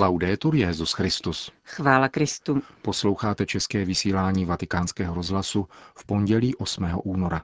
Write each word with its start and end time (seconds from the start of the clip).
Laudetur 0.00 0.54
Jezus 0.54 0.92
Christus. 0.92 1.52
Chvála 1.64 2.08
Kristu. 2.08 2.62
Posloucháte 2.82 3.46
české 3.46 3.84
vysílání 3.84 4.44
Vatikánského 4.44 5.14
rozhlasu 5.14 5.68
v 5.96 6.06
pondělí 6.06 6.54
8. 6.54 7.00
února. 7.04 7.42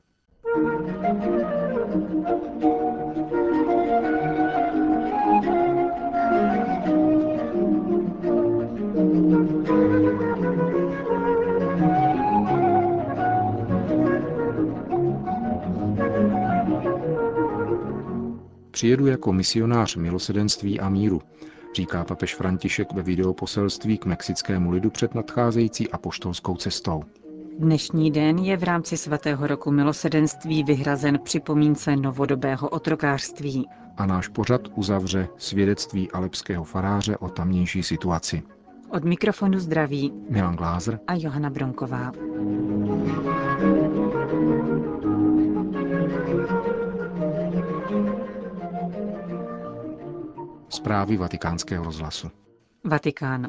Přijedu 18.70 19.06
jako 19.06 19.32
misionář 19.32 19.96
milosedenství 19.96 20.80
a 20.80 20.88
míru, 20.88 21.22
říká 21.76 22.04
papež 22.04 22.34
František 22.34 22.92
ve 22.92 23.02
videoposelství 23.02 23.98
k 23.98 24.04
mexickému 24.04 24.70
lidu 24.70 24.90
před 24.90 25.14
nadcházející 25.14 25.90
apoštolskou 25.90 26.56
cestou. 26.56 27.02
Dnešní 27.58 28.10
den 28.10 28.38
je 28.38 28.56
v 28.56 28.62
rámci 28.62 28.96
svatého 28.96 29.46
roku 29.46 29.70
milosedenství 29.70 30.64
vyhrazen 30.64 31.18
připomínce 31.24 31.96
novodobého 31.96 32.68
otrokářství. 32.68 33.68
A 33.96 34.06
náš 34.06 34.28
pořad 34.28 34.60
uzavře 34.74 35.28
svědectví 35.36 36.10
alepského 36.10 36.64
faráře 36.64 37.16
o 37.16 37.28
tamnější 37.28 37.82
situaci. 37.82 38.42
Od 38.90 39.04
mikrofonu 39.04 39.58
zdraví 39.58 40.12
Milan 40.30 40.56
Glázer 40.56 41.00
a 41.06 41.14
Johana 41.14 41.50
Bronková. 41.50 42.12
Zprávy 50.86 51.16
vatikánského 51.16 51.84
rozhlasu. 51.84 52.30
Vatikán. 52.84 53.48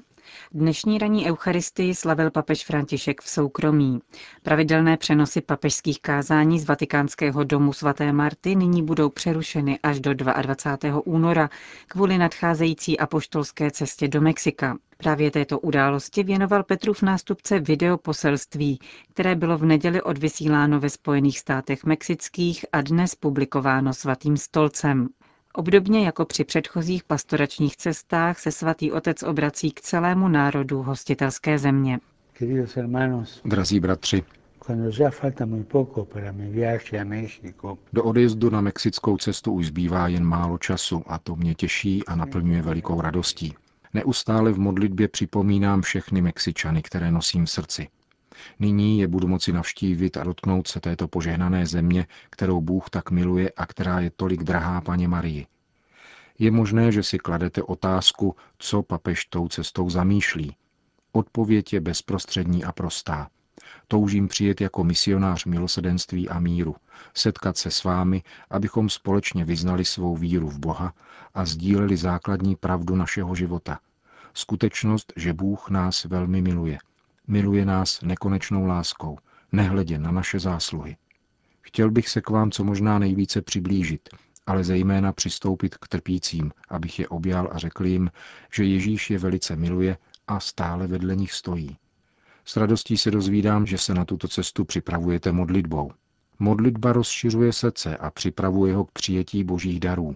Dnešní 0.51 0.97
ranní 0.97 1.29
eucharistii 1.29 1.95
slavil 1.95 2.31
papež 2.31 2.65
František 2.65 3.21
v 3.21 3.29
soukromí. 3.29 3.99
Pravidelné 4.43 4.97
přenosy 4.97 5.41
papežských 5.41 6.01
kázání 6.01 6.59
z 6.59 6.65
vatikánského 6.65 7.43
domu 7.43 7.73
svaté 7.73 8.13
Marty 8.13 8.55
nyní 8.55 8.83
budou 8.83 9.09
přerušeny 9.09 9.79
až 9.83 9.99
do 9.99 10.13
22. 10.13 11.01
února 11.05 11.49
kvůli 11.87 12.17
nadcházející 12.17 12.99
apoštolské 12.99 13.71
cestě 13.71 14.07
do 14.07 14.21
Mexika. 14.21 14.77
Právě 14.97 15.31
této 15.31 15.59
události 15.59 16.23
věnoval 16.23 16.63
Petrův 16.63 17.01
nástupce 17.01 17.59
video 17.59 17.97
poselství, 17.97 18.79
které 19.09 19.35
bylo 19.35 19.57
v 19.57 19.65
neděli 19.65 20.01
odvysíláno 20.01 20.79
ve 20.79 20.89
Spojených 20.89 21.39
státech 21.39 21.83
mexických 21.85 22.65
a 22.71 22.81
dnes 22.81 23.15
publikováno 23.15 23.93
svatým 23.93 24.37
stolcem. 24.37 25.09
Obdobně 25.57 26.05
jako 26.05 26.25
při 26.25 26.43
předchozích 26.43 27.03
pastoračních 27.03 27.77
cestách 27.77 28.39
se 28.39 28.51
svatý 28.51 28.91
otec 28.91 29.23
obrací 29.23 29.71
k 29.71 29.81
celému 29.81 30.27
národu 30.27 30.81
hostitelské 30.81 31.59
země. 31.59 31.99
Drazí 33.45 33.79
bratři, 33.79 34.23
do 37.93 38.03
odjezdu 38.03 38.49
na 38.49 38.61
mexickou 38.61 39.17
cestu 39.17 39.51
už 39.51 39.67
zbývá 39.67 40.07
jen 40.07 40.23
málo 40.23 40.57
času 40.57 41.03
a 41.07 41.17
to 41.17 41.35
mě 41.35 41.55
těší 41.55 42.05
a 42.05 42.15
naplňuje 42.15 42.61
velikou 42.61 43.01
radostí. 43.01 43.53
Neustále 43.93 44.51
v 44.51 44.59
modlitbě 44.59 45.07
připomínám 45.07 45.81
všechny 45.81 46.21
Mexičany, 46.21 46.81
které 46.81 47.11
nosím 47.11 47.45
v 47.45 47.49
srdci. 47.49 47.87
Nyní 48.59 48.99
je 48.99 49.07
budu 49.07 49.27
moci 49.27 49.51
navštívit 49.51 50.17
a 50.17 50.23
dotknout 50.23 50.67
se 50.67 50.79
této 50.79 51.07
požehnané 51.07 51.65
země, 51.65 52.07
kterou 52.29 52.61
Bůh 52.61 52.89
tak 52.89 53.11
miluje 53.11 53.51
a 53.57 53.65
která 53.65 53.99
je 53.99 54.09
tolik 54.09 54.43
drahá 54.43 54.81
paně 54.81 55.07
Marii. 55.07 55.47
Je 56.39 56.51
možné, 56.51 56.91
že 56.91 57.03
si 57.03 57.17
kladete 57.17 57.63
otázku, 57.63 58.35
co 58.57 58.83
papež 58.83 59.25
tou 59.25 59.47
cestou 59.47 59.89
zamýšlí. 59.89 60.55
Odpověď 61.11 61.73
je 61.73 61.81
bezprostřední 61.81 62.63
a 62.63 62.71
prostá. 62.71 63.29
Toužím 63.87 64.27
přijet 64.27 64.61
jako 64.61 64.83
misionář 64.83 65.45
milosedenství 65.45 66.29
a 66.29 66.39
míru, 66.39 66.75
setkat 67.13 67.57
se 67.57 67.71
s 67.71 67.83
vámi, 67.83 68.23
abychom 68.49 68.89
společně 68.89 69.45
vyznali 69.45 69.85
svou 69.85 70.15
víru 70.15 70.49
v 70.49 70.59
Boha 70.59 70.93
a 71.33 71.45
sdíleli 71.45 71.97
základní 71.97 72.55
pravdu 72.55 72.95
našeho 72.95 73.35
života. 73.35 73.79
Skutečnost, 74.33 75.13
že 75.15 75.33
Bůh 75.33 75.69
nás 75.69 76.03
velmi 76.03 76.41
miluje– 76.41 76.77
Miluje 77.27 77.65
nás 77.65 78.01
nekonečnou 78.01 78.65
láskou, 78.65 79.17
nehledě 79.51 79.99
na 79.99 80.11
naše 80.11 80.39
zásluhy. 80.39 80.97
Chtěl 81.61 81.91
bych 81.91 82.09
se 82.09 82.21
k 82.21 82.29
vám 82.29 82.51
co 82.51 82.63
možná 82.63 82.99
nejvíce 82.99 83.41
přiblížit, 83.41 84.09
ale 84.47 84.63
zejména 84.63 85.13
přistoupit 85.13 85.77
k 85.77 85.87
trpícím, 85.87 86.51
abych 86.69 86.99
je 86.99 87.07
objal 87.07 87.49
a 87.51 87.57
řekl 87.57 87.85
jim, 87.85 88.11
že 88.53 88.63
Ježíš 88.63 89.09
je 89.09 89.19
velice 89.19 89.55
miluje 89.55 89.97
a 90.27 90.39
stále 90.39 90.87
vedle 90.87 91.15
nich 91.15 91.33
stojí. 91.33 91.77
S 92.45 92.57
radostí 92.57 92.97
se 92.97 93.11
dozvídám, 93.11 93.65
že 93.65 93.77
se 93.77 93.93
na 93.93 94.05
tuto 94.05 94.27
cestu 94.27 94.65
připravujete 94.65 95.31
modlitbou. 95.31 95.91
Modlitba 96.39 96.93
rozšiřuje 96.93 97.53
srdce 97.53 97.97
a 97.97 98.11
připravuje 98.11 98.75
ho 98.75 98.85
k 98.85 98.91
přijetí 98.91 99.43
božích 99.43 99.79
darů. 99.79 100.15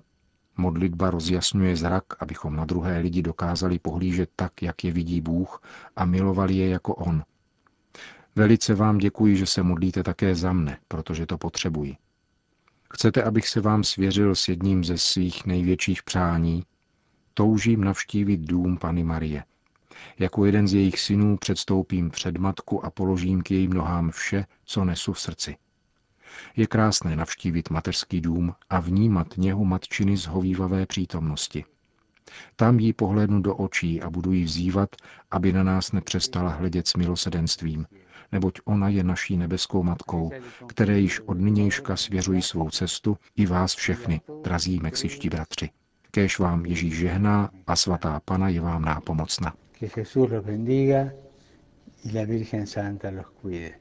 Modlitba 0.62 1.10
rozjasňuje 1.10 1.76
zrak, 1.76 2.04
abychom 2.20 2.56
na 2.56 2.66
druhé 2.66 3.00
lidi 3.00 3.22
dokázali 3.22 3.80
pohlížet 3.80 4.30
tak, 4.36 4.62
jak 4.62 4.84
je 4.84 4.92
vidí 4.92 5.22
Bůh 5.22 5.62
a 5.96 6.06
milovali 6.06 6.56
je 6.56 6.70
jako 6.70 6.96
On. 6.96 7.24
Velice 8.36 8.76
vám 8.76 8.98
děkuji, 8.98 9.38
že 9.38 9.46
se 9.46 9.64
modlíte 9.64 10.04
také 10.04 10.36
za 10.36 10.54
mne, 10.54 10.78
protože 10.88 11.26
to 11.26 11.38
potřebuji. 11.38 11.96
Chcete, 12.94 13.24
abych 13.24 13.48
se 13.48 13.62
vám 13.62 13.84
svěřil 13.84 14.36
s 14.36 14.48
jedním 14.48 14.84
ze 14.84 14.98
svých 14.98 15.46
největších 15.46 16.04
přání? 16.04 16.64
Toužím 17.34 17.84
navštívit 17.84 18.38
dům 18.38 18.78
Pany 18.78 19.04
Marie. 19.04 19.44
Jako 20.20 20.46
jeden 20.46 20.68
z 20.68 20.74
jejich 20.74 21.00
synů 21.00 21.38
předstoupím 21.38 22.10
před 22.10 22.38
matku 22.38 22.86
a 22.86 22.90
položím 22.90 23.42
k 23.42 23.52
jejím 23.52 23.74
nohám 23.74 24.12
vše, 24.12 24.46
co 24.66 24.86
nesu 24.86 25.14
v 25.14 25.20
srdci. 25.20 25.56
Je 26.56 26.68
krásné 26.68 27.16
navštívit 27.16 27.70
mateřský 27.70 28.22
dům 28.22 28.54
a 28.70 28.80
vnímat 28.80 29.28
něhu 29.38 29.66
matčiny 29.66 30.18
z 30.18 30.26
hovývavé 30.26 30.86
přítomnosti. 30.86 31.66
Tam 32.56 32.80
jí 32.80 32.94
pohlednu 32.94 33.42
do 33.42 33.56
očí 33.56 34.02
a 34.02 34.10
budu 34.10 34.32
jí 34.32 34.44
vzývat, 34.44 34.90
aby 35.32 35.54
na 35.54 35.64
nás 35.64 35.92
nepřestala 35.92 36.50
hledět 36.50 36.88
s 36.88 36.96
milosedenstvím, 36.96 37.86
neboť 38.32 38.60
ona 38.66 38.90
je 38.90 39.04
naší 39.04 39.38
nebeskou 39.38 39.84
matkou, 39.84 40.32
které 40.68 41.00
již 41.00 41.20
od 41.20 41.34
nynějška 41.34 41.96
svěřují 41.96 42.42
svou 42.42 42.70
cestu 42.70 43.18
i 43.36 43.46
vás 43.46 43.76
všechny, 43.76 44.22
drazí 44.44 44.80
mexičtí 44.80 45.30
bratři. 45.30 45.70
Kéž 46.12 46.40
vám 46.40 46.66
Ježíš 46.66 46.98
žehná 46.98 47.50
a 47.68 47.76
svatá 47.76 48.22
Pana 48.26 48.50
je 48.50 48.62
vám 48.62 48.82
nápomocna. 48.82 49.54
Que 49.80 49.90
Jesús 49.98 50.30
los 50.30 50.46
bendiga 50.46 51.12
y 52.04 52.12
la 52.14 52.26
Virgen 52.26 52.68
Santa 52.68 53.10
los 53.10 53.26
cuide 53.42 53.81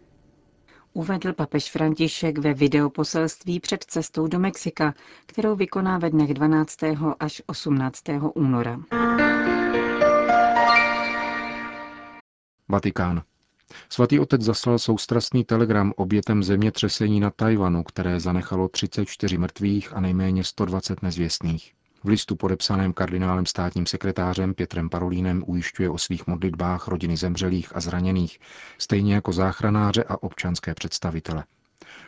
uvedl 0.93 1.33
papež 1.33 1.71
František 1.71 2.39
ve 2.39 2.55
videoposelství 2.55 3.61
před 3.61 3.85
cestou 3.85 4.27
do 4.27 4.39
Mexika, 4.39 4.95
kterou 5.27 5.57
vykoná 5.57 5.99
ve 5.99 6.11
dnech 6.11 6.35
12. 6.35 6.77
až 7.21 7.43
18. 7.47 8.03
února. 8.35 8.81
Vatikán. 12.69 13.23
Svatý 13.89 14.21
otec 14.21 14.43
zaslal 14.43 14.79
soustrastný 14.79 15.45
telegram 15.45 15.93
obětem 15.97 16.43
zemětřesení 16.43 17.21
na 17.21 17.31
Tajvanu, 17.31 17.83
které 17.83 18.21
zanechalo 18.21 18.69
34 18.69 19.39
mrtvých 19.39 19.93
a 19.93 20.01
nejméně 20.01 20.45
120 20.45 21.03
nezvěstných. 21.03 21.73
V 22.05 22.09
listu 22.09 22.37
podepsaném 22.37 22.93
kardinálem 22.93 23.47
státním 23.47 23.87
sekretářem 23.87 24.55
Pětrem 24.55 24.89
Parolínem 24.89 25.43
ujišťuje 25.47 25.91
o 25.91 25.99
svých 25.99 26.27
modlitbách 26.27 26.89
rodiny 26.89 27.17
zemřelých 27.17 27.77
a 27.77 27.81
zraněných, 27.81 28.41
stejně 28.79 29.15
jako 29.15 29.33
záchranáře 29.33 30.05
a 30.05 30.23
občanské 30.23 30.75
představitele. 30.75 31.45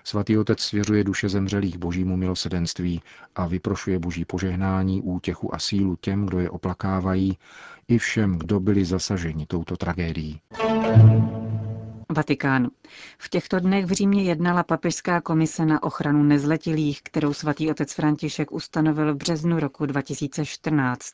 Svatý 0.04 0.38
otec 0.38 0.60
svěřuje 0.60 1.04
duše 1.04 1.28
zemřelých 1.28 1.78
božímu 1.78 2.16
milosedenství 2.16 3.02
a 3.34 3.46
vyprošuje 3.46 3.98
boží 3.98 4.24
požehnání, 4.24 5.02
útěchu 5.02 5.54
a 5.54 5.58
sílu 5.58 5.96
těm, 5.96 6.26
kdo 6.26 6.40
je 6.40 6.50
oplakávají, 6.50 7.38
i 7.88 7.98
všem, 7.98 8.38
kdo 8.38 8.60
byli 8.60 8.84
zasaženi 8.84 9.46
touto 9.46 9.76
tragédií. 9.76 10.40
Vatikán. 12.12 12.70
V 13.18 13.28
těchto 13.28 13.60
dnech 13.60 13.86
v 13.86 13.92
Římě 13.92 14.22
jednala 14.22 14.62
papežská 14.62 15.20
komise 15.20 15.66
na 15.66 15.82
ochranu 15.82 16.22
nezletilých, 16.22 17.02
kterou 17.02 17.32
svatý 17.32 17.70
otec 17.70 17.92
František 17.94 18.52
ustanovil 18.52 19.14
v 19.14 19.16
březnu 19.16 19.60
roku 19.60 19.86
2014. 19.86 21.04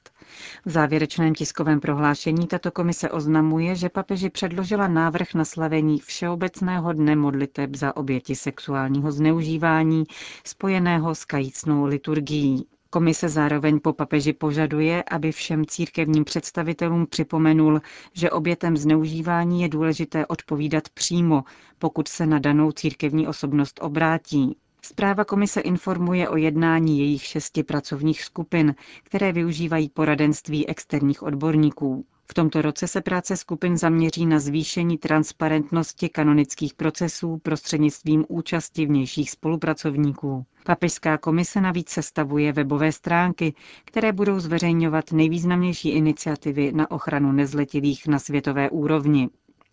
V 0.65 0.71
závěrečném 0.71 1.35
tiskovém 1.35 1.81
prohlášení 1.81 2.47
tato 2.47 2.71
komise 2.71 3.11
oznamuje, 3.11 3.77
že 3.77 3.89
papeži 3.89 4.31
předložila 4.31 4.89
návrh 4.89 5.35
na 5.35 5.45
slavení 5.45 5.99
Všeobecného 6.01 6.93
dne 6.93 7.17
modliteb 7.17 7.75
za 7.77 7.97
oběti 7.97 8.35
sexuálního 8.37 9.13
zneužívání 9.13 10.05
spojeného 10.45 11.15
s 11.15 11.25
kajícnou 11.25 11.85
liturgií. 11.85 12.67
Komise 12.91 13.29
zároveň 13.29 13.81
po 13.81 13.93
papeži 13.93 14.33
požaduje, 14.33 15.03
aby 15.11 15.33
všem 15.33 15.67
církevním 15.67 16.25
představitelům 16.25 17.07
připomenul, 17.07 17.81
že 18.13 18.31
obětem 18.31 18.77
zneužívání 18.77 19.63
je 19.63 19.69
důležité 19.69 20.27
odpovídat 20.27 20.89
přímo, 20.89 21.45
pokud 21.79 22.09
se 22.09 22.27
na 22.27 22.39
danou 22.39 22.73
církevní 22.73 23.27
osobnost 23.29 23.81
obrátí. 23.83 24.57
Zpráva 24.83 25.25
komise 25.25 25.61
informuje 25.61 26.29
o 26.29 26.37
jednání 26.37 26.99
jejich 26.99 27.23
šesti 27.25 27.63
pracovních 27.63 28.23
skupin, 28.23 28.75
které 29.03 29.33
využívají 29.33 29.89
poradenství 29.89 30.69
externích 30.69 31.23
odborníků. 31.23 32.05
V 32.31 32.35
tomto 32.35 32.63
roce 32.63 32.89
se 32.89 33.01
práce 33.01 33.37
skupin 33.37 33.77
zaměří 33.79 34.27
na 34.27 34.39
zvýšení 34.41 34.99
transparentnosti 34.99 36.09
kanonických 36.09 36.75
procesů 36.75 37.39
prostřednictvím 37.43 38.25
účasti 38.29 38.87
vnějších 38.87 39.31
spolupracovníků. 39.31 40.47
Papežská 40.65 41.19
komise 41.19 41.61
navíc 41.61 41.89
sestavuje 41.91 42.53
webové 42.53 42.93
stránky, 42.93 43.55
které 43.85 44.13
budou 44.13 44.41
zveřejňovat 44.41 45.13
nejvýznamnější 45.13 45.89
iniciativy 45.89 46.73
na 46.73 46.91
ochranu 46.91 47.33
nezletilých 47.33 48.07
na 48.07 48.19
světové 48.19 48.71
úrovni. 48.71 49.29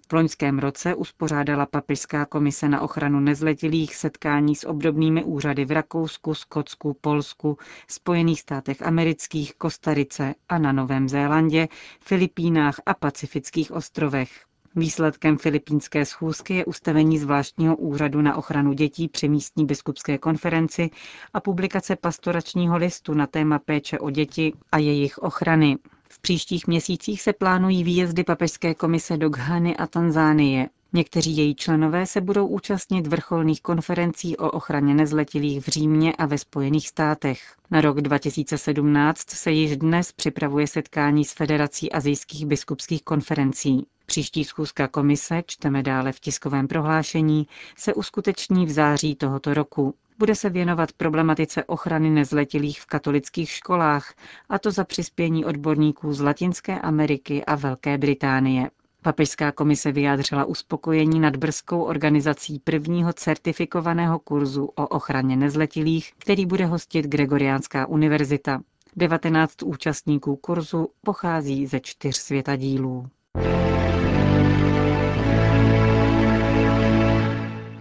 V 0.08 0.14
loňském 0.14 0.60
roce 0.60 0.96
uspořádala 0.96 1.66
Papežská 1.66 2.26
komise 2.26 2.70
na 2.70 2.82
ochranu 2.82 3.20
nezletilých 3.20 3.96
setkání 3.96 4.56
s 4.56 4.68
obdobnými 4.68 5.24
úřady 5.24 5.66
v 5.66 5.72
Rakousku, 5.72 6.34
Skotsku, 6.34 6.98
Polsku, 7.02 7.58
Spojených 7.88 8.42
státech 8.42 8.82
amerických, 8.82 9.56
Kostarice 9.56 10.36
a 10.50 10.58
na 10.58 10.72
Novém 10.72 11.10
Zélandě, 11.10 11.68
Filipínách 12.02 12.80
a 12.86 12.94
Pacifických 12.94 13.72
ostrovech. 13.72 14.46
Výsledkem 14.76 15.38
filipínské 15.38 16.06
schůzky 16.06 16.56
je 16.56 16.66
ustavení 16.66 17.20
zvláštního 17.20 17.76
úřadu 17.76 18.22
na 18.22 18.36
ochranu 18.36 18.74
dětí 18.74 19.08
při 19.08 19.30
místní 19.30 19.66
biskupské 19.66 20.18
konferenci 20.18 20.90
a 21.34 21.40
publikace 21.40 21.96
pastoračního 21.96 22.78
listu 22.78 23.14
na 23.14 23.28
téma 23.28 23.60
péče 23.60 24.00
o 24.00 24.10
děti 24.10 24.54
a 24.72 24.78
jejich 24.78 25.18
ochrany. 25.18 25.78
V 26.16 26.20
příštích 26.20 26.68
měsících 26.68 27.22
se 27.22 27.34
plánují 27.34 27.84
výjezdy 27.84 28.24
papežské 28.24 28.74
komise 28.76 29.18
do 29.18 29.30
Ghany 29.30 29.78
a 29.78 29.88
Tanzánie. 29.88 30.70
Někteří 30.94 31.38
její 31.38 31.56
členové 31.56 32.06
se 32.06 32.22
budou 32.22 32.48
účastnit 32.48 33.08
vrcholných 33.08 33.62
konferencí 33.62 34.38
o 34.38 34.52
ochraně 34.52 34.94
nezletilých 34.94 35.62
v 35.62 35.68
Římě 35.68 36.14
a 36.14 36.26
ve 36.26 36.38
Spojených 36.38 36.88
státech. 36.88 37.56
Na 37.72 37.82
rok 37.82 38.02
2017 38.02 39.30
se 39.30 39.52
již 39.52 39.78
dnes 39.78 40.12
připravuje 40.12 40.68
setkání 40.68 41.26
s 41.26 41.34
Federací 41.34 41.92
azijských 41.92 42.46
biskupských 42.46 43.04
konferencí. 43.04 43.88
Příští 44.06 44.44
schůzka 44.44 44.88
komise, 44.88 45.44
čteme 45.48 45.84
dále 45.84 46.12
v 46.12 46.20
tiskovém 46.20 46.68
prohlášení, 46.68 47.48
se 47.78 47.94
uskuteční 47.94 48.66
v 48.66 48.72
září 48.72 49.16
tohoto 49.16 49.54
roku. 49.54 49.94
Bude 50.18 50.36
se 50.36 50.50
věnovat 50.50 50.92
problematice 50.94 51.64
ochrany 51.64 52.10
nezletilých 52.10 52.82
v 52.82 52.86
katolických 52.86 53.50
školách, 53.50 54.14
a 54.50 54.60
to 54.60 54.72
za 54.72 54.84
přispění 54.84 55.46
odborníků 55.46 56.14
z 56.14 56.22
Latinské 56.22 56.80
Ameriky 56.80 57.46
a 57.46 57.56
Velké 57.56 57.98
Británie. 57.98 58.70
Papežská 59.02 59.52
komise 59.52 59.92
vyjádřila 59.92 60.46
uspokojení 60.46 61.20
nad 61.20 61.36
brzkou 61.36 61.84
organizací 61.84 62.60
prvního 62.60 63.14
certifikovaného 63.14 64.20
kurzu 64.20 64.66
o 64.66 64.88
ochraně 64.88 65.36
nezletilých, 65.36 66.14
který 66.18 66.46
bude 66.46 66.66
hostit 66.66 67.06
Gregoriánská 67.06 67.86
univerzita. 67.86 68.62
19 68.96 69.64
účastníků 69.64 70.36
kurzu 70.36 70.88
pochází 71.02 71.68
ze 71.68 71.80
čtyř 71.80 72.16
světadílů. 72.18 73.08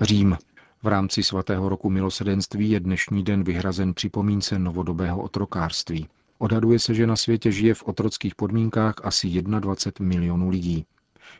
Řím. 0.00 0.36
V 0.84 0.86
rámci 0.86 1.22
svatého 1.22 1.68
roku 1.68 1.90
milosedenství 1.90 2.70
je 2.70 2.80
dnešní 2.80 3.22
den 3.22 3.44
vyhrazen 3.44 3.94
připomínce 3.94 4.58
novodobého 4.58 5.22
otrokářství. 5.22 6.08
Odhaduje 6.38 6.78
se, 6.78 6.94
že 6.94 7.06
na 7.06 7.16
světě 7.16 7.52
žije 7.52 7.74
v 7.74 7.82
otrockých 7.82 8.34
podmínkách 8.34 8.94
asi 9.02 9.42
21 9.42 10.08
milionů 10.08 10.48
lidí. 10.48 10.84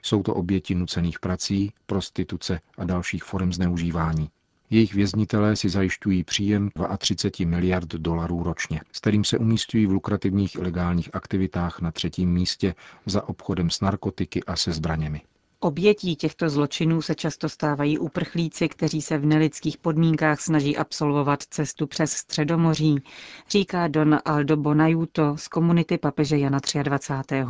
Jsou 0.02 0.22
to 0.22 0.34
oběti 0.34 0.74
nucených 0.74 1.20
prací, 1.20 1.72
prostituce 1.86 2.60
a 2.78 2.84
dalších 2.84 3.24
forem 3.24 3.52
zneužívání. 3.52 4.28
Jejich 4.70 4.94
věznitelé 4.94 5.56
si 5.56 5.68
zajišťují 5.68 6.24
příjem 6.24 6.70
32 6.98 7.50
miliard 7.50 7.88
dolarů 7.88 8.42
ročně, 8.42 8.80
s 8.92 9.00
kterým 9.00 9.24
se 9.24 9.38
umístují 9.38 9.86
v 9.86 9.92
lukrativních 9.92 10.54
ilegálních 10.54 11.14
aktivitách 11.14 11.80
na 11.80 11.90
třetím 11.90 12.32
místě 12.32 12.74
za 13.06 13.28
obchodem 13.28 13.70
s 13.70 13.80
narkotiky 13.80 14.44
a 14.44 14.56
se 14.56 14.72
zbraněmi. 14.72 15.20
Obětí 15.64 16.16
těchto 16.16 16.48
zločinů 16.48 17.02
se 17.02 17.14
často 17.14 17.48
stávají 17.48 17.98
uprchlíci, 17.98 18.68
kteří 18.68 19.02
se 19.02 19.18
v 19.18 19.26
nelidských 19.26 19.78
podmínkách 19.78 20.40
snaží 20.40 20.76
absolvovat 20.76 21.42
cestu 21.42 21.86
přes 21.86 22.12
Středomoří, 22.12 22.98
říká 23.50 23.88
Don 23.88 24.18
Aldo 24.24 24.56
Bonajuto 24.56 25.36
z 25.36 25.48
komunity 25.48 25.98
papeže 25.98 26.38
Jana 26.38 26.58
23. 26.82 27.44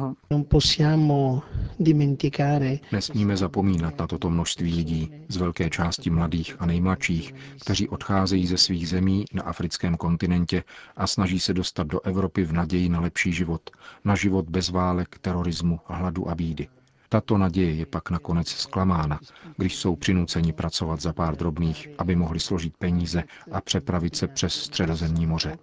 Nesmíme 2.92 3.36
zapomínat 3.36 3.98
na 3.98 4.06
toto 4.06 4.30
množství 4.30 4.74
lidí, 4.74 5.12
z 5.28 5.36
velké 5.36 5.70
části 5.70 6.10
mladých 6.10 6.56
a 6.58 6.66
nejmladších, 6.66 7.34
kteří 7.60 7.88
odcházejí 7.88 8.46
ze 8.46 8.58
svých 8.58 8.88
zemí 8.88 9.24
na 9.32 9.42
africkém 9.42 9.96
kontinentě 9.96 10.64
a 10.96 11.06
snaží 11.06 11.40
se 11.40 11.54
dostat 11.54 11.86
do 11.86 12.00
Evropy 12.00 12.44
v 12.44 12.52
naději 12.52 12.88
na 12.88 13.00
lepší 13.00 13.32
život, 13.32 13.70
na 14.04 14.14
život 14.14 14.50
bez 14.50 14.68
válek, 14.68 15.18
terorismu, 15.18 15.80
hladu 15.86 16.30
a 16.30 16.34
bídy. 16.34 16.68
Tato 17.14 17.38
naděje 17.38 17.74
je 17.74 17.86
pak 17.86 18.10
nakonec 18.10 18.48
zklamána, 18.48 19.20
když 19.56 19.76
jsou 19.76 19.96
přinuceni 19.96 20.52
pracovat 20.52 21.00
za 21.00 21.12
pár 21.12 21.36
drobných, 21.36 21.88
aby 21.98 22.16
mohli 22.16 22.40
složit 22.40 22.76
peníze 22.76 23.22
a 23.52 23.60
přepravit 23.60 24.16
se 24.16 24.28
přes 24.28 24.54
středozemní 24.54 25.26
moře. 25.26 25.58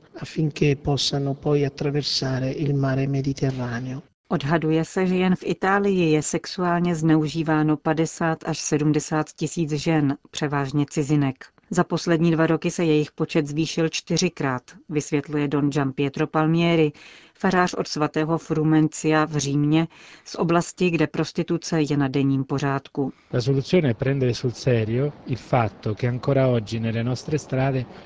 Odhaduje 4.28 4.86
se, 4.86 5.08
že 5.08 5.16
jen 5.16 5.36
v 5.36 5.44
Itálii 5.44 6.12
je 6.12 6.24
sexuálně 6.24 6.96
zneužíváno 6.96 7.78
50 7.78 8.38
až 8.46 8.60
70 8.60 9.30
tisíc 9.36 9.72
žen, 9.72 10.18
převážně 10.32 10.86
cizinek. 10.90 11.46
Za 11.74 11.84
poslední 11.84 12.32
dva 12.32 12.48
roky 12.48 12.72
se 12.72 12.86
jejich 12.86 13.12
počet 13.12 13.48
zvýšil 13.48 13.90
čtyřikrát, 13.90 14.62
vysvětluje 14.90 15.48
don 15.48 15.70
Gian 15.72 15.92
Pietro 15.94 16.28
Palmieri, 16.28 16.92
farář 17.34 17.74
od 17.74 17.88
svatého 17.88 18.38
Frumencia 18.38 19.26
v 19.26 19.38
Římě, 19.38 19.88
z 20.26 20.36
oblasti, 20.36 20.90
kde 20.90 21.08
prostituce 21.08 21.82
je 21.82 21.98
na 21.98 22.08
denním 22.08 22.44
pořádku. 22.44 23.14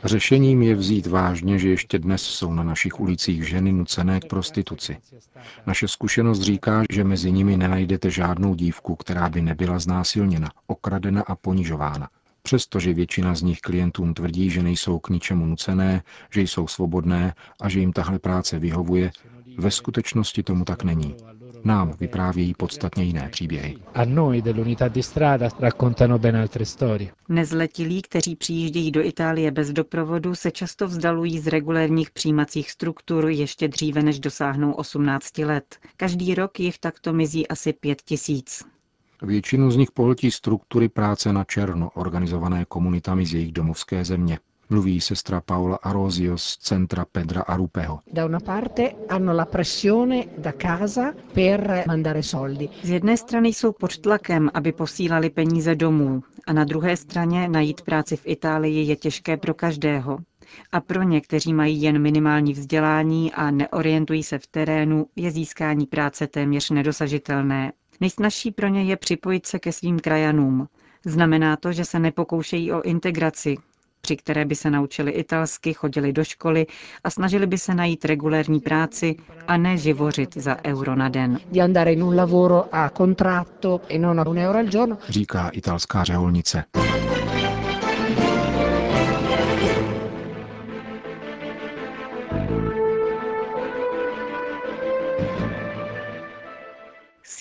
Řešením 0.04 0.62
je 0.62 0.76
vzít 0.76 1.08
vážně, 1.08 1.60
že 1.60 1.70
ještě 1.70 2.00
dnes 2.00 2.22
jsou 2.22 2.54
na 2.54 2.64
našich 2.64 3.00
ulicích 3.00 3.48
ženy 3.48 3.72
nucené 3.72 4.20
k 4.20 4.26
prostituci. 4.26 4.98
Naše 5.68 5.88
zkušenost 5.88 6.42
říká, 6.42 6.84
že 6.90 7.04
mezi 7.04 7.32
nimi 7.32 7.58
nenajdete 7.58 8.10
žádnou 8.10 8.56
dívku, 8.56 8.96
která 8.96 9.30
by 9.30 9.42
nebyla 9.42 9.80
znásilněna, 9.80 10.52
okradena 10.68 11.22
a 11.22 11.36
ponižována. 11.36 12.10
Přestože 12.46 12.94
většina 12.94 13.36
z 13.36 13.42
nich 13.42 13.60
klientům 13.60 14.14
tvrdí, 14.14 14.50
že 14.50 14.64
nejsou 14.64 15.00
k 15.00 15.10
ničemu 15.10 15.46
nucené, 15.46 16.04
že 16.34 16.42
jsou 16.42 16.68
svobodné 16.68 17.34
a 17.62 17.70
že 17.70 17.80
jim 17.80 17.94
tahle 17.94 18.20
práce 18.20 18.60
vyhovuje, 18.60 19.12
ve 19.58 19.72
skutečnosti 19.72 20.44
tomu 20.44 20.66
tak 20.66 20.84
není. 20.84 21.16
Nám 21.64 21.94
vyprávějí 22.00 22.54
podstatně 22.54 23.04
jiné 23.04 23.30
příběhy. 23.32 23.78
Nezletilí, 27.30 28.02
kteří 28.02 28.36
přijíždějí 28.36 28.92
do 28.92 29.06
Itálie 29.06 29.52
bez 29.52 29.72
doprovodu, 29.72 30.36
se 30.36 30.52
často 30.52 30.88
vzdalují 30.88 31.40
z 31.40 31.48
regulérních 31.48 32.12
přijímacích 32.12 32.72
struktur 32.72 33.30
ještě 33.30 33.68
dříve, 33.68 34.04
než 34.04 34.20
dosáhnou 34.20 34.72
18 34.72 35.38
let. 35.38 35.80
Každý 35.98 36.36
rok 36.36 36.60
jich 36.60 36.80
takto 36.80 37.14
mizí 37.14 37.48
asi 37.48 37.74
5 37.74 38.02
tisíc. 38.02 38.75
Většinu 39.22 39.72
z 39.72 39.78
nich 39.78 39.92
pohltí 39.92 40.32
struktury 40.32 40.90
práce 40.90 41.34
na 41.34 41.44
černo, 41.44 41.90
organizované 41.94 42.66
komunitami 42.66 43.26
z 43.26 43.34
jejich 43.34 43.52
domovské 43.52 44.06
země. 44.06 44.40
Mluví 44.70 45.02
sestra 45.02 45.42
Paula 45.42 45.76
Arosio 45.84 46.38
z 46.38 46.58
centra 46.58 47.06
Pedra 47.12 47.42
Arupeho. 47.42 48.00
Z 52.84 52.90
jedné 52.90 53.18
strany 53.18 53.50
jsou 53.50 53.72
pod 53.72 53.98
tlakem, 53.98 54.50
aby 54.54 54.72
posílali 54.72 55.30
peníze 55.30 55.76
domů, 55.76 56.24
a 56.48 56.54
na 56.54 56.64
druhé 56.64 56.98
straně 56.98 57.48
najít 57.50 57.82
práci 57.82 58.18
v 58.18 58.22
Itálii 58.26 58.84
je 58.88 58.96
těžké 58.96 59.38
pro 59.38 59.54
každého. 59.54 60.18
A 60.72 60.82
pro 60.82 61.04
ně, 61.04 61.22
kteří 61.22 61.54
mají 61.54 61.82
jen 61.82 62.00
minimální 62.02 62.54
vzdělání 62.54 63.34
a 63.34 63.52
neorientují 63.52 64.24
se 64.24 64.40
v 64.40 64.48
terénu, 64.48 65.06
je 65.16 65.32
získání 65.32 65.86
práce 65.86 66.28
téměř 66.28 66.70
nedosažitelné. 66.70 67.72
Nejsnažší 68.02 68.52
pro 68.52 68.68
ně 68.68 68.84
je 68.84 68.98
připojit 68.98 69.46
se 69.46 69.60
ke 69.60 69.72
svým 69.72 70.00
krajanům. 70.00 70.68
Znamená 71.06 71.58
to, 71.58 71.72
že 71.72 71.86
se 71.86 72.00
nepokoušejí 72.00 72.72
o 72.72 72.82
integraci, 72.82 73.58
při 74.02 74.16
které 74.16 74.46
by 74.46 74.56
se 74.56 74.70
naučili 74.70 75.12
italsky, 75.12 75.74
chodili 75.74 76.14
do 76.14 76.24
školy 76.24 76.66
a 77.04 77.10
snažili 77.10 77.48
by 77.48 77.58
se 77.58 77.76
najít 77.76 78.06
regulérní 78.06 78.60
práci 78.60 79.16
a 79.48 79.58
ne 79.58 79.78
živořit 79.78 80.38
za 80.38 80.58
euro 80.66 80.96
na 80.96 81.10
den. 81.10 81.40
Říká 85.10 85.50
italská 85.50 86.04
řeholnice. 86.04 86.64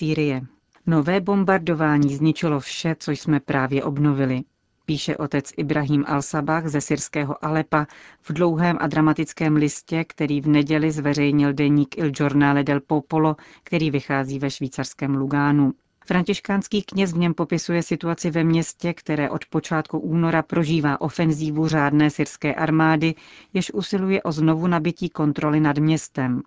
Sýrie. 0.05 0.41
Nové 0.85 1.21
bombardování 1.21 2.15
zničilo 2.15 2.59
vše, 2.59 2.95
co 2.99 3.11
jsme 3.11 3.39
právě 3.39 3.83
obnovili. 3.83 4.41
píše 4.85 5.17
otec 5.17 5.51
Ibrahim 5.57 6.03
al-Sabah 6.03 6.67
ze 6.67 6.81
syrského 6.81 7.45
Alepa 7.45 7.87
v 8.21 8.33
dlouhém 8.33 8.77
a 8.79 8.87
dramatickém 8.87 9.55
listě, 9.55 10.03
který 10.03 10.41
v 10.41 10.47
neděli 10.47 10.91
zveřejnil 10.91 11.53
deník 11.53 11.97
Il 11.97 12.09
Giornale 12.09 12.63
del 12.63 12.81
Popolo, 12.81 13.35
který 13.63 13.91
vychází 13.91 14.39
ve 14.39 14.51
švýcarském 14.51 15.15
Lugánu. 15.15 15.73
Františkánský 16.05 16.81
kněz 16.81 17.13
v 17.13 17.17
něm 17.17 17.33
popisuje 17.33 17.83
situaci 17.83 18.31
ve 18.31 18.43
městě, 18.43 18.93
které 18.93 19.29
od 19.29 19.45
počátku 19.45 19.99
února 19.99 20.41
prožívá 20.41 21.01
ofenzívu 21.01 21.67
řádné 21.67 22.09
syrské 22.09 22.55
armády, 22.55 23.15
jež 23.53 23.73
usiluje 23.73 24.23
o 24.23 24.31
znovu 24.31 24.67
nabití 24.67 25.09
kontroly 25.09 25.59
nad 25.59 25.77
městem. 25.77 26.41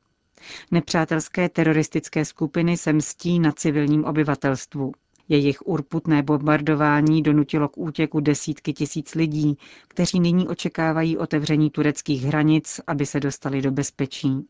Nepřátelské 0.71 1.49
teroristické 1.49 2.25
skupiny 2.25 2.77
se 2.77 2.93
mstí 2.93 3.39
na 3.39 3.53
civilním 3.53 4.05
obyvatelstvu. 4.05 4.93
Jejich 5.29 5.59
urputné 5.67 6.23
bombardování 6.23 7.23
donutilo 7.23 7.69
k 7.69 7.79
útěku 7.79 8.21
desítky 8.21 8.73
tisíc 8.73 9.15
lidí, 9.15 9.59
kteří 9.89 10.21
nyní 10.21 10.49
očekávají 10.49 11.19
otevření 11.19 11.71
tureckých 11.71 12.25
hranic, 12.25 12.81
aby 12.87 13.07
se 13.07 13.21
dostali 13.21 13.63
do 13.63 13.71
bezpečí. 13.71 14.47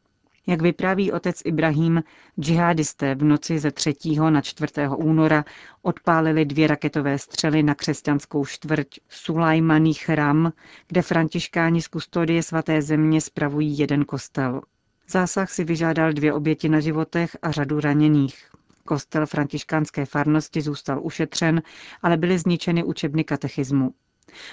Jak 0.47 0.63
vypráví 0.63 1.13
otec 1.13 1.43
Ibrahim, 1.45 2.03
džihadisté 2.41 3.15
v 3.15 3.25
noci 3.25 3.59
ze 3.59 3.71
3. 3.71 3.95
na 4.31 4.41
4. 4.41 4.73
února 4.97 5.45
odpálili 5.83 6.45
dvě 6.45 6.67
raketové 6.67 7.19
střely 7.19 7.63
na 7.63 7.75
křesťanskou 7.75 8.45
čtvrť 8.45 8.87
Sulajmaný 9.09 9.95
chrám, 9.95 10.53
kde 10.89 11.03
františkáni 11.03 11.83
z 11.83 11.89
kustodie 11.89 12.43
svaté 12.43 12.83
země 12.83 13.21
spravují 13.21 13.79
jeden 13.79 14.05
kostel. 14.05 14.61
Zásah 15.11 15.51
si 15.51 15.65
vyžádal 15.65 16.13
dvě 16.13 16.33
oběti 16.33 16.69
na 16.69 16.81
životech 16.81 17.37
a 17.43 17.51
řadu 17.51 17.81
raněných. 17.81 18.49
Kostel 18.85 19.27
františkánské 19.27 20.07
farnosti 20.07 20.61
zůstal 20.61 21.01
ušetřen, 21.03 21.63
ale 22.03 22.17
byly 22.17 22.39
zničeny 22.39 22.85
učebny 22.85 23.25
katechismu. 23.25 23.95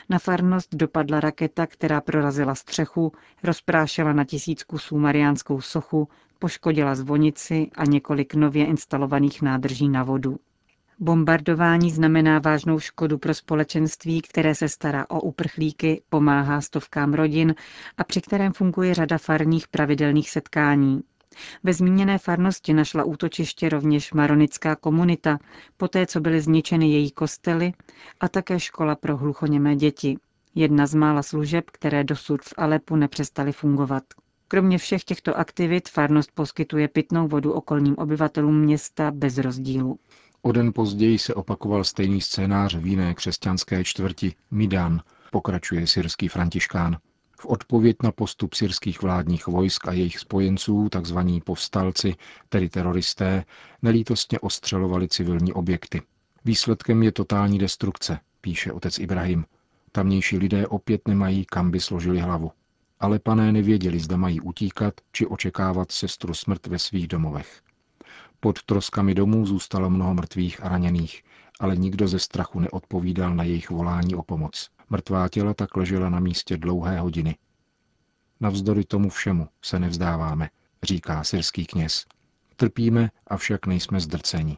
Na 0.09 0.19
farnost 0.19 0.75
dopadla 0.75 1.19
raketa, 1.19 1.67
která 1.67 2.01
prorazila 2.01 2.55
střechu, 2.55 3.11
rozprášela 3.43 4.13
na 4.13 4.23
tisíc 4.23 4.63
kusů 4.63 4.97
mariánskou 4.97 5.61
sochu, 5.61 6.07
poškodila 6.39 6.95
zvonici 6.95 7.69
a 7.75 7.85
několik 7.85 8.33
nově 8.33 8.65
instalovaných 8.65 9.41
nádrží 9.41 9.89
na 9.89 10.03
vodu. 10.03 10.37
Bombardování 10.99 11.91
znamená 11.91 12.39
vážnou 12.39 12.79
škodu 12.79 13.17
pro 13.17 13.33
společenství, 13.33 14.21
které 14.21 14.55
se 14.55 14.69
stará 14.69 15.05
o 15.09 15.21
uprchlíky, 15.21 16.01
pomáhá 16.09 16.61
stovkám 16.61 17.13
rodin 17.13 17.55
a 17.97 18.03
při 18.03 18.21
kterém 18.21 18.53
funguje 18.53 18.93
řada 18.93 19.17
farních 19.17 19.67
pravidelných 19.67 20.29
setkání. 20.29 21.01
Ve 21.63 21.73
zmíněné 21.73 22.17
farnosti 22.17 22.73
našla 22.73 23.03
útočiště 23.03 23.69
rovněž 23.69 24.13
maronická 24.13 24.75
komunita, 24.75 25.39
poté 25.77 26.05
co 26.05 26.19
byly 26.19 26.41
zničeny 26.41 26.89
její 26.91 27.11
kostely 27.11 27.73
a 28.19 28.29
také 28.29 28.59
škola 28.59 28.95
pro 28.95 29.17
hluchoněmé 29.17 29.75
děti. 29.75 30.17
Jedna 30.55 30.87
z 30.87 30.95
mála 30.95 31.23
služeb, 31.23 31.65
které 31.71 32.03
dosud 32.03 32.41
v 32.41 32.53
Alepu 32.57 32.95
nepřestaly 32.95 33.51
fungovat. 33.51 34.03
Kromě 34.47 34.77
všech 34.77 35.03
těchto 35.03 35.37
aktivit 35.37 35.89
farnost 35.89 36.31
poskytuje 36.33 36.87
pitnou 36.87 37.27
vodu 37.27 37.51
okolním 37.51 37.95
obyvatelům 37.97 38.59
města 38.59 39.11
bez 39.11 39.37
rozdílu. 39.37 39.99
O 40.45 40.51
den 40.51 40.73
později 40.73 41.19
se 41.19 41.33
opakoval 41.33 41.83
stejný 41.83 42.21
scénář 42.21 42.75
v 42.75 42.85
jiné 42.85 43.13
křesťanské 43.13 43.83
čtvrti 43.83 44.35
Midan, 44.51 45.01
pokračuje 45.31 45.87
syrský 45.87 46.27
františkán. 46.27 46.97
V 47.39 47.45
odpověď 47.45 47.95
na 48.03 48.11
postup 48.11 48.53
syrských 48.53 49.01
vládních 49.01 49.47
vojsk 49.47 49.87
a 49.87 49.91
jejich 49.91 50.19
spojenců, 50.19 50.89
tzv. 51.01 51.17
povstalci, 51.43 52.15
tedy 52.49 52.69
teroristé, 52.69 53.45
nelítostně 53.81 54.39
ostřelovali 54.39 55.07
civilní 55.07 55.53
objekty. 55.53 56.01
Výsledkem 56.45 57.03
je 57.03 57.11
totální 57.11 57.59
destrukce, 57.59 58.19
píše 58.41 58.71
otec 58.71 58.99
Ibrahim. 58.99 59.45
Tamnější 59.91 60.37
lidé 60.37 60.67
opět 60.67 61.07
nemají, 61.07 61.45
kam 61.45 61.71
by 61.71 61.79
složili 61.79 62.19
hlavu. 62.19 62.51
Ale 62.99 63.19
pané 63.19 63.51
nevěděli, 63.51 63.99
zda 63.99 64.17
mají 64.17 64.41
utíkat 64.41 64.93
či 65.11 65.27
očekávat 65.27 65.91
sestru 65.91 66.33
smrt 66.33 66.67
ve 66.67 66.79
svých 66.79 67.07
domovech. 67.07 67.64
Pod 68.45 68.63
troskami 68.63 69.13
domů 69.15 69.45
zůstalo 69.45 69.89
mnoho 69.89 70.13
mrtvých 70.13 70.63
a 70.63 70.69
raněných, 70.69 71.23
ale 71.59 71.77
nikdo 71.77 72.07
ze 72.07 72.19
strachu 72.19 72.59
neodpovídal 72.59 73.35
na 73.35 73.43
jejich 73.43 73.69
volání 73.69 74.15
o 74.15 74.23
pomoc. 74.23 74.69
Mrtvá 74.89 75.29
těla 75.29 75.53
tak 75.53 75.77
ležela 75.77 76.09
na 76.09 76.19
místě 76.19 76.57
dlouhé 76.57 76.99
hodiny. 76.99 77.37
Navzdory 78.39 78.83
tomu 78.83 79.09
všemu 79.09 79.47
se 79.61 79.79
nevzdáváme, 79.79 80.49
říká 80.83 81.23
syrský 81.23 81.65
kněz. 81.65 82.05
Trpíme, 82.55 83.09
avšak 83.27 83.67
nejsme 83.67 83.99
zdrceni. 83.99 84.57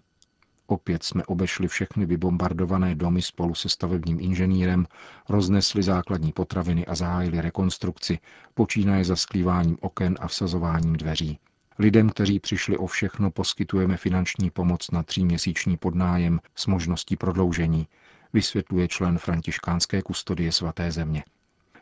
Opět 0.66 1.04
jsme 1.04 1.26
obešli 1.26 1.68
všechny 1.68 2.06
vybombardované 2.06 2.96
domy 2.96 3.22
spolu 3.22 3.56
se 3.56 3.70
stavebním 3.70 4.20
inženýrem, 4.20 4.86
roznesli 5.30 5.84
základní 5.84 6.32
potraviny 6.32 6.86
a 6.86 6.96
zahájili 6.96 7.42
rekonstrukci, 7.42 8.20
počínaje 8.54 9.06
zasklíváním 9.06 9.78
oken 9.82 10.16
a 10.20 10.28
vsazováním 10.28 10.94
dveří. 10.94 11.40
Lidem, 11.80 12.10
kteří 12.10 12.40
přišli 12.40 12.78
o 12.78 12.88
všechno, 12.88 13.32
poskytujeme 13.32 13.98
finanční 13.98 14.50
pomoc 14.50 14.92
na 14.92 15.04
tříměsíční 15.04 15.78
podnájem 15.78 16.40
s 16.56 16.68
možností 16.68 17.16
prodloužení, 17.16 17.88
vysvětluje 18.34 18.88
člen 18.88 19.18
františkánské 19.18 20.02
kustodie 20.02 20.52
svaté 20.52 20.92
země. 20.92 21.24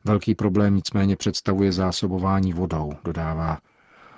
Velký 0.04 0.36
problém 0.36 0.76
nicméně 0.76 1.16
představuje 1.16 1.72
zásobování 1.72 2.54
vodou, 2.54 2.94
dodává. 3.04 3.60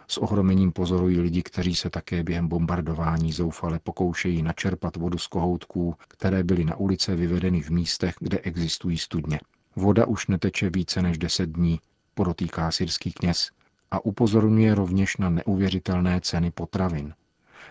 S 0.07 0.17
ohromením 0.17 0.72
pozorují 0.72 1.19
lidi, 1.19 1.43
kteří 1.43 1.75
se 1.75 1.89
také 1.89 2.24
během 2.24 2.48
bombardování 2.48 3.31
zoufale 3.31 3.79
pokoušejí 3.79 4.43
načerpat 4.43 4.96
vodu 4.96 5.17
z 5.17 5.27
kohoutků, 5.27 5.96
které 6.07 6.43
byly 6.43 6.65
na 6.65 6.75
ulice 6.75 7.15
vyvedeny 7.15 7.62
v 7.62 7.69
místech, 7.69 8.15
kde 8.19 8.39
existují 8.39 8.98
studně. 8.98 9.39
Voda 9.75 10.05
už 10.05 10.27
neteče 10.27 10.69
více 10.69 11.01
než 11.01 11.17
deset 11.17 11.50
dní, 11.50 11.79
podotýká 12.13 12.72
syrský 12.72 13.12
kněz 13.12 13.50
a 13.91 14.06
upozorňuje 14.06 14.75
rovněž 14.75 15.17
na 15.17 15.29
neuvěřitelné 15.29 16.22
ceny 16.22 16.51
potravin. 16.51 17.13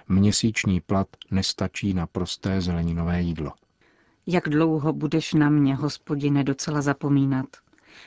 Měsíční 0.09 0.81
plat 0.81 1.09
nestačí 1.31 1.95
na 1.95 2.07
prosté 2.07 2.61
zeleninové 2.61 3.23
jídlo. 3.23 3.53
Jak 4.27 4.49
dlouho 4.49 4.93
budeš 4.93 5.35
na 5.35 5.51
mě, 5.51 5.75
hospodine, 5.77 6.45
docela 6.45 6.83
zapomínat? 6.83 7.47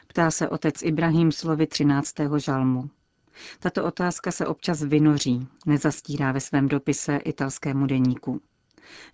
Ptá 0.08 0.32
se 0.32 0.50
otec 0.50 0.82
Ibrahim 0.82 1.32
slovy 1.32 1.68
13. 1.68 2.14
žalmu. 2.38 2.90
Tato 3.60 3.86
otázka 3.86 4.32
se 4.32 4.48
občas 4.48 4.84
vynoří, 4.84 5.48
nezastírá 5.66 6.32
ve 6.32 6.40
svém 6.40 6.68
dopise 6.68 7.18
italskému 7.18 7.86
deníku. 7.86 8.42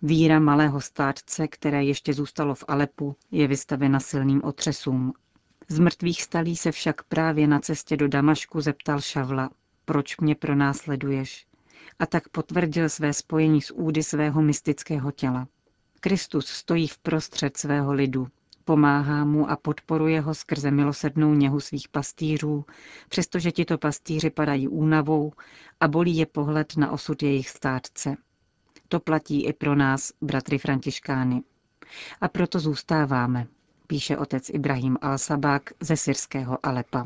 Víra 0.02 0.40
malého 0.40 0.82
státce, 0.82 1.48
které 1.48 1.84
ještě 1.84 2.14
zůstalo 2.14 2.56
v 2.56 2.64
Alepu, 2.68 3.16
je 3.32 3.48
vystavena 3.48 4.00
silným 4.00 4.44
otřesům. 4.44 5.14
Z 5.69 5.79
mrtvých 5.79 6.24
stalí 6.24 6.55
se 6.55 6.72
však 6.72 7.03
právě 7.03 7.48
na 7.48 7.60
cestě 7.60 7.98
do 7.98 8.07
Damašku 8.07 8.62
zeptal 8.62 9.01
Šavla, 9.01 9.50
proč 9.86 10.17
mě 10.17 10.36
pronásleduješ? 10.36 11.48
A 12.00 12.05
tak 12.05 12.29
potvrdil 12.29 12.89
své 12.89 13.13
spojení 13.13 13.62
s 13.62 13.74
údy 13.74 14.03
svého 14.03 14.41
mystického 14.41 15.12
těla. 15.12 15.48
Kristus 16.00 16.48
stojí 16.48 16.88
v 16.88 16.98
prostřed 16.98 17.57
svého 17.57 17.93
lidu, 17.93 18.27
pomáhá 18.65 19.25
mu 19.25 19.50
a 19.50 19.55
podporuje 19.55 20.22
ho 20.22 20.36
skrze 20.36 20.72
milosrdnou 20.72 21.34
něhu 21.34 21.60
svých 21.60 21.89
pastýřů, 21.89 22.65
přestože 23.10 23.51
tito 23.51 23.77
pastýři 23.77 24.29
padají 24.29 24.67
únavou 24.67 25.34
a 25.79 25.88
bolí 25.88 26.17
je 26.17 26.25
pohled 26.25 26.77
na 26.77 26.91
osud 26.91 27.24
jejich 27.24 27.50
státce. 27.50 28.15
To 28.88 29.00
platí 29.00 29.45
i 29.45 29.53
pro 29.53 29.75
nás, 29.75 30.12
bratry 30.22 30.57
františkány. 30.57 31.43
A 32.22 32.27
proto 32.27 32.60
zůstáváme, 32.60 33.48
píše 33.88 34.18
otec 34.18 34.50
Ibrahim 34.50 34.98
al-Sabák 35.01 35.63
ze 35.80 35.98
syrského 35.98 36.58
Alepa. 36.63 37.06